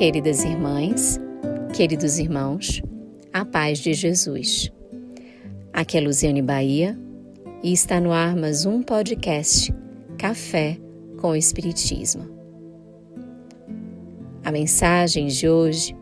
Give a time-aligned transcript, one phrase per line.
[0.00, 1.20] Queridas irmãs,
[1.76, 2.80] queridos irmãos,
[3.34, 4.72] a paz de Jesus.
[5.74, 6.98] Aqui é Luziane Bahia
[7.62, 9.70] e está no ar mais um podcast
[10.16, 10.78] Café
[11.20, 12.26] com Espiritismo.
[14.42, 15.94] A mensagem de hoje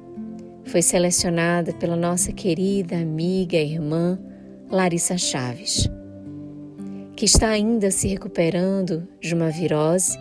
[0.67, 4.17] foi selecionada pela nossa querida amiga e irmã
[4.71, 5.91] Larissa Chaves,
[7.17, 10.17] que está ainda se recuperando de uma virose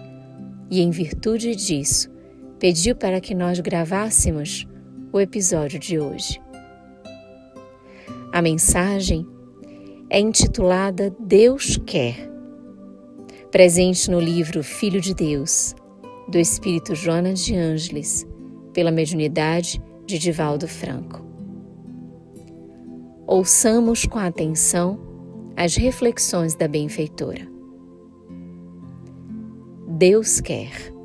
[0.67, 2.16] e, em virtude disso,
[2.59, 4.67] pediu para que nós gravássemos
[5.11, 6.41] o episódio de hoje.
[8.33, 9.25] A mensagem
[10.09, 12.29] é intitulada Deus Quer,
[13.51, 15.75] presente no livro Filho de Deus,
[16.27, 18.27] do Espírito Jonas de Ângeles,
[18.73, 21.25] pela mediunidade de Divaldo Franco.
[23.25, 24.99] Ouçamos com atenção
[25.55, 27.47] as reflexões da benfeitora.
[29.97, 30.96] Deus quer.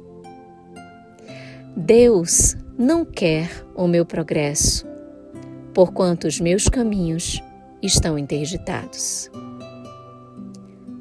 [1.77, 4.87] Deus não quer o meu progresso,
[5.73, 7.43] porquanto os meus caminhos
[7.83, 9.31] estão interditados.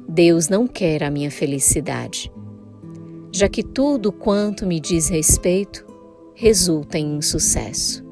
[0.08, 2.32] Deus não quer a minha felicidade,
[3.30, 5.86] já que tudo quanto me diz respeito
[6.34, 8.02] resulta em insucesso.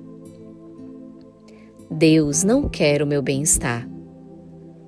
[1.90, 3.88] Deus não quer o meu bem-estar,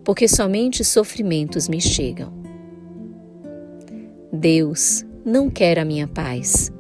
[0.04, 2.34] porque somente sofrimentos me chegam.
[4.30, 6.70] Deus não quer a minha paz,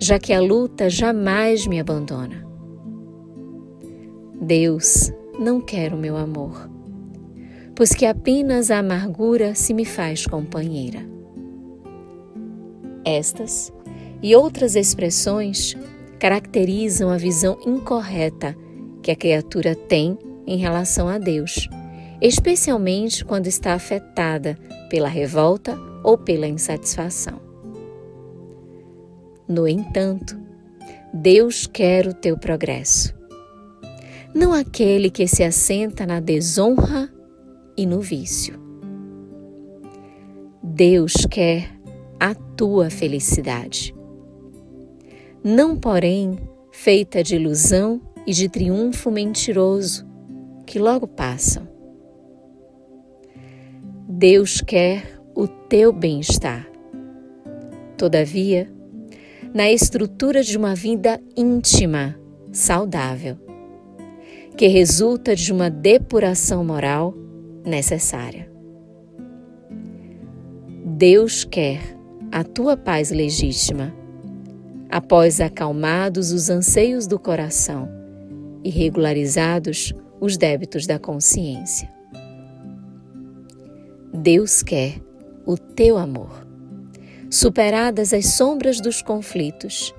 [0.00, 2.46] já que a luta jamais me abandona.
[4.40, 6.70] Deus não quer o meu amor,
[7.74, 11.00] pois que apenas a amargura se me faz companheira.
[13.04, 13.72] Estas
[14.22, 15.76] e outras expressões
[16.18, 18.56] caracterizam a visão incorreta
[19.02, 21.68] que a criatura tem em relação a Deus,
[22.20, 27.45] especialmente quando está afetada pela revolta ou pela insatisfação.
[29.48, 30.38] No entanto,
[31.12, 33.14] Deus quer o teu progresso.
[34.34, 37.10] Não aquele que se assenta na desonra
[37.76, 38.60] e no vício.
[40.62, 41.70] Deus quer
[42.18, 43.94] a tua felicidade.
[45.42, 46.38] Não, porém,
[46.72, 50.06] feita de ilusão e de triunfo mentiroso
[50.66, 51.66] que logo passam.
[54.08, 56.68] Deus quer o teu bem-estar.
[57.96, 58.70] Todavia,
[59.56, 62.14] na estrutura de uma vida íntima,
[62.52, 63.38] saudável,
[64.54, 67.14] que resulta de uma depuração moral
[67.64, 68.52] necessária.
[70.84, 71.80] Deus quer
[72.30, 73.94] a tua paz legítima,
[74.90, 77.88] após acalmados os anseios do coração
[78.62, 81.90] e regularizados os débitos da consciência.
[84.12, 85.00] Deus quer
[85.46, 86.45] o teu amor
[87.30, 89.94] superadas as sombras dos conflitos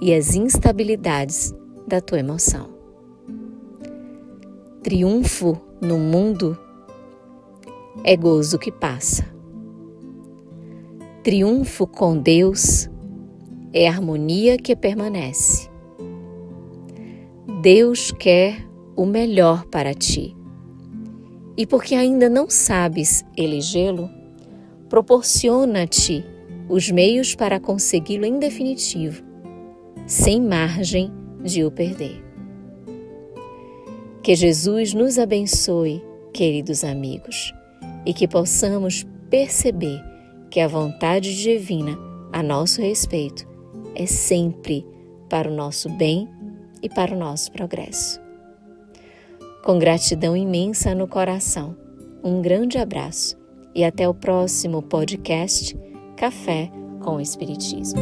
[0.00, 1.54] e as instabilidades
[1.86, 2.68] da tua emoção.
[4.82, 6.58] Triunfo no mundo
[8.02, 9.24] é gozo que passa.
[11.22, 12.88] Triunfo com Deus
[13.72, 15.70] é harmonia que permanece.
[17.62, 20.36] Deus quer o melhor para ti.
[21.56, 24.10] E porque ainda não sabes elegê-lo,
[24.88, 26.33] proporciona-te
[26.68, 29.22] os meios para consegui-lo em definitivo,
[30.06, 32.22] sem margem de o perder.
[34.22, 37.52] Que Jesus nos abençoe, queridos amigos,
[38.06, 40.02] e que possamos perceber
[40.50, 41.98] que a vontade divina
[42.32, 43.46] a nosso respeito
[43.94, 44.86] é sempre
[45.28, 46.28] para o nosso bem
[46.82, 48.20] e para o nosso progresso.
[49.62, 51.76] Com gratidão imensa no coração,
[52.22, 53.36] um grande abraço
[53.74, 55.76] e até o próximo podcast
[56.16, 56.70] Café
[57.00, 58.00] com Espiritismo.